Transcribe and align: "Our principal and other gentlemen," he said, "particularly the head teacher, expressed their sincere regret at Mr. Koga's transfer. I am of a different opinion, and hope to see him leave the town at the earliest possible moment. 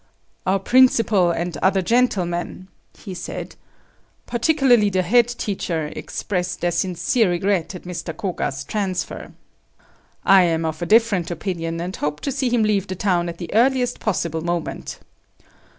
"Our 0.47 0.57
principal 0.57 1.29
and 1.29 1.55
other 1.57 1.83
gentlemen," 1.83 2.69
he 2.97 3.13
said, 3.13 3.55
"particularly 4.25 4.89
the 4.89 5.03
head 5.03 5.27
teacher, 5.27 5.93
expressed 5.95 6.59
their 6.61 6.71
sincere 6.71 7.29
regret 7.29 7.75
at 7.75 7.83
Mr. 7.83 8.17
Koga's 8.17 8.63
transfer. 8.63 9.31
I 10.25 10.41
am 10.41 10.65
of 10.65 10.81
a 10.81 10.87
different 10.87 11.29
opinion, 11.29 11.79
and 11.79 11.95
hope 11.95 12.19
to 12.21 12.31
see 12.31 12.49
him 12.49 12.63
leave 12.63 12.87
the 12.87 12.95
town 12.95 13.29
at 13.29 13.37
the 13.37 13.53
earliest 13.53 13.99
possible 13.99 14.41
moment. 14.41 14.97